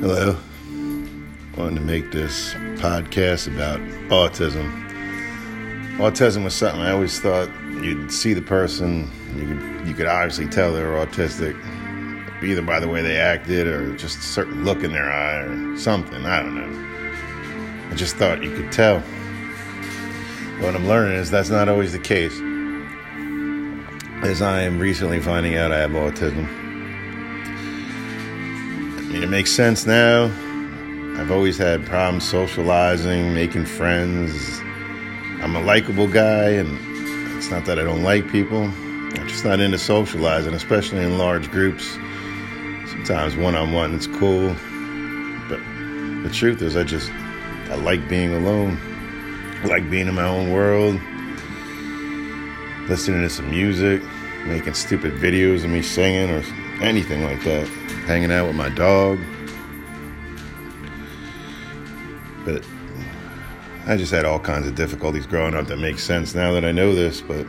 Hello. 0.00 0.36
Wanted 1.56 1.74
to 1.74 1.80
make 1.80 2.12
this 2.12 2.54
podcast 2.76 3.52
about 3.52 3.80
autism. 4.10 4.70
Autism 5.96 6.44
was 6.44 6.54
something 6.54 6.80
I 6.80 6.92
always 6.92 7.18
thought 7.18 7.48
you'd 7.82 8.12
see 8.12 8.32
the 8.32 8.40
person, 8.40 9.10
you 9.34 9.46
could, 9.48 9.88
you 9.88 9.94
could 9.94 10.06
obviously 10.06 10.46
tell 10.46 10.72
they 10.72 10.84
were 10.84 11.04
autistic, 11.04 11.56
either 12.44 12.62
by 12.62 12.78
the 12.78 12.86
way 12.86 13.02
they 13.02 13.16
acted 13.16 13.66
or 13.66 13.96
just 13.96 14.18
a 14.18 14.22
certain 14.22 14.64
look 14.64 14.84
in 14.84 14.92
their 14.92 15.10
eye 15.10 15.40
or 15.40 15.76
something. 15.76 16.24
I 16.24 16.44
don't 16.44 16.54
know. 16.54 17.90
I 17.90 17.94
just 17.96 18.14
thought 18.14 18.40
you 18.40 18.54
could 18.54 18.70
tell. 18.70 19.00
What 20.60 20.76
I'm 20.76 20.86
learning 20.86 21.18
is 21.18 21.28
that's 21.28 21.50
not 21.50 21.68
always 21.68 21.90
the 21.90 21.98
case. 21.98 22.38
As 24.24 24.42
I 24.42 24.62
am 24.62 24.78
recently 24.78 25.18
finding 25.18 25.56
out 25.56 25.72
I 25.72 25.80
have 25.80 25.90
autism. 25.90 26.67
I 29.08 29.12
mean, 29.12 29.22
it 29.22 29.30
makes 29.30 29.50
sense 29.50 29.86
now. 29.86 30.24
I've 31.16 31.30
always 31.30 31.56
had 31.56 31.86
problems 31.86 32.28
socializing, 32.28 33.32
making 33.32 33.64
friends. 33.64 34.60
I'm 35.40 35.56
a 35.56 35.62
likable 35.62 36.06
guy, 36.06 36.50
and 36.50 36.78
it's 37.34 37.50
not 37.50 37.64
that 37.64 37.78
I 37.78 37.84
don't 37.84 38.02
like 38.02 38.30
people. 38.30 38.64
I'm 38.64 39.26
just 39.26 39.46
not 39.46 39.60
into 39.60 39.78
socializing, 39.78 40.52
especially 40.52 41.02
in 41.04 41.16
large 41.16 41.50
groups. 41.50 41.94
Sometimes 42.90 43.34
one 43.34 43.54
on 43.54 43.72
one, 43.72 43.94
it's 43.94 44.06
cool. 44.06 44.54
But 45.48 45.60
the 46.22 46.30
truth 46.30 46.60
is, 46.60 46.76
I 46.76 46.84
just, 46.84 47.10
I 47.70 47.76
like 47.76 48.06
being 48.10 48.34
alone. 48.34 48.76
I 49.62 49.68
like 49.68 49.88
being 49.88 50.06
in 50.06 50.16
my 50.16 50.28
own 50.28 50.52
world, 50.52 51.00
listening 52.90 53.22
to 53.22 53.30
some 53.30 53.50
music, 53.50 54.02
making 54.44 54.74
stupid 54.74 55.14
videos 55.14 55.64
of 55.64 55.70
me 55.70 55.80
singing 55.80 56.28
or 56.28 56.42
anything 56.80 57.24
like 57.24 57.42
that 57.44 57.66
hanging 58.06 58.30
out 58.30 58.46
with 58.46 58.56
my 58.56 58.68
dog. 58.70 59.18
But 62.44 62.64
I 63.86 63.96
just 63.96 64.12
had 64.12 64.24
all 64.24 64.38
kinds 64.38 64.66
of 64.66 64.74
difficulties 64.74 65.26
growing 65.26 65.54
up 65.54 65.66
that 65.66 65.78
make 65.78 65.98
sense 65.98 66.34
now 66.34 66.52
that 66.52 66.64
I 66.64 66.72
know 66.72 66.94
this, 66.94 67.20
but 67.20 67.46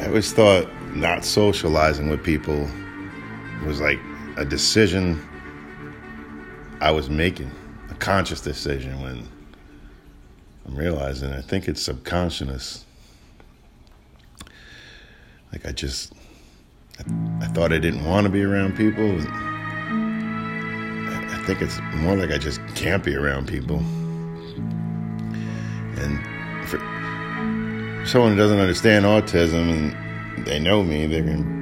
I 0.00 0.06
always 0.06 0.32
thought 0.32 0.68
not 0.94 1.24
socializing 1.24 2.08
with 2.08 2.22
people 2.22 2.68
was 3.64 3.80
like 3.80 3.98
a 4.36 4.44
decision 4.44 5.20
I 6.80 6.90
was 6.90 7.08
making, 7.08 7.50
a 7.90 7.94
conscious 7.94 8.40
decision 8.40 9.00
when 9.00 9.28
I'm 10.66 10.76
realizing 10.76 11.32
I 11.32 11.40
think 11.40 11.68
it's 11.68 11.82
subconscious. 11.82 12.84
Like 15.52 15.66
I 15.66 15.72
just 15.72 16.12
I, 16.98 17.02
I 17.44 17.46
thought 17.48 17.72
I 17.72 17.78
didn't 17.78 18.04
want 18.04 18.24
to 18.24 18.30
be 18.30 18.42
around 18.42 18.76
people. 18.76 19.18
I, 19.20 19.26
I 21.30 21.42
think 21.46 21.60
it's 21.62 21.80
more 21.96 22.16
like 22.16 22.30
I 22.30 22.38
just 22.38 22.60
can't 22.74 23.02
be 23.02 23.14
around 23.14 23.48
people. 23.48 23.78
And 25.96 26.18
for 26.68 26.78
someone 28.06 28.32
who 28.32 28.36
doesn't 28.36 28.58
understand 28.58 29.04
autism 29.04 29.70
and 29.70 30.46
they 30.46 30.58
know 30.58 30.82
me, 30.82 31.06
they're 31.06 31.22
gonna. 31.22 31.54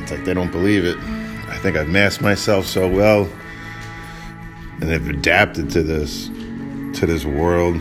It's 0.00 0.10
like 0.10 0.24
they 0.24 0.34
don't 0.34 0.52
believe 0.52 0.84
it. 0.84 0.96
I 1.48 1.58
think 1.58 1.76
I've 1.76 1.88
masked 1.88 2.22
myself 2.22 2.66
so 2.66 2.88
well, 2.88 3.28
and 4.80 4.90
have 4.90 5.08
adapted 5.08 5.70
to 5.70 5.82
this, 5.82 6.28
to 6.98 7.06
this 7.06 7.24
world. 7.24 7.80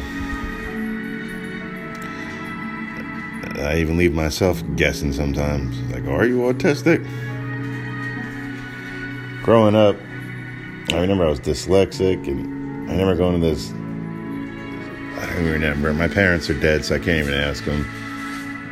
I 3.60 3.78
even 3.78 3.98
leave 3.98 4.14
myself 4.14 4.64
guessing 4.76 5.14
sometimes. 5.14 5.80
Like, 5.92 6.06
are 6.08 6.26
you 6.26 6.40
autistic? 6.40 7.04
Growing 9.44 9.76
up, 9.76 9.96
I 10.92 11.00
remember 11.00 11.26
I 11.26 11.30
was 11.30 11.40
dyslexic, 11.40 12.28
and 12.28 12.90
I 12.90 12.94
remember 12.94 13.16
going 13.16 13.40
to 13.40 13.48
this. 13.48 13.72
I 15.20 15.26
don't 15.34 15.46
remember. 15.46 15.94
My 15.94 16.08
parents 16.08 16.50
are 16.50 16.60
dead, 16.60 16.86
so 16.86 16.96
I 16.96 17.00
can't 17.00 17.28
even 17.28 17.34
ask 17.34 17.64
them. 17.64 17.86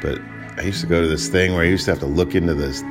But 0.01 0.19
I 0.57 0.65
used 0.65 0.81
to 0.81 0.87
go 0.87 1.01
to 1.01 1.07
this 1.07 1.27
thing 1.27 1.53
where 1.53 1.63
I 1.63 1.67
used 1.67 1.85
to 1.85 1.91
have 1.91 1.99
to 1.99 2.05
look 2.05 2.35
into 2.35 2.53
this 2.53 2.83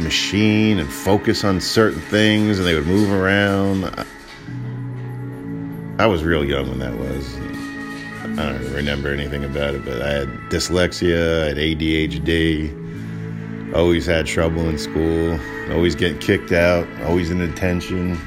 machine 0.00 0.78
and 0.78 0.92
focus 0.92 1.44
on 1.44 1.60
certain 1.60 2.00
things, 2.00 2.58
and 2.58 2.66
they 2.66 2.74
would 2.74 2.86
move 2.86 3.10
around. 3.10 3.84
I 5.98 6.06
was 6.06 6.22
real 6.22 6.44
young 6.44 6.68
when 6.68 6.78
that 6.78 6.96
was. 6.96 7.36
I 8.20 8.26
don't 8.26 8.72
remember 8.72 9.12
anything 9.12 9.44
about 9.44 9.74
it, 9.74 9.84
but 9.84 10.02
I 10.02 10.10
had 10.10 10.28
dyslexia, 10.50 11.44
I 11.44 11.48
had 11.48 11.56
ADHD, 11.56 13.74
always 13.74 14.06
had 14.06 14.26
trouble 14.26 14.68
in 14.68 14.78
school, 14.78 15.38
always 15.72 15.94
getting 15.94 16.18
kicked 16.18 16.52
out, 16.52 16.86
always 17.04 17.30
in 17.30 17.38
detention. 17.38 18.18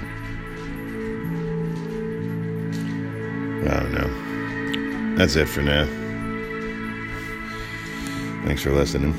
I 3.68 3.80
don't 3.80 3.94
know. 3.94 5.16
That's 5.18 5.36
it 5.36 5.48
for 5.48 5.62
now. 5.62 5.86
Thanks 8.46 8.64
for 8.64 8.72
listening. 8.72 9.14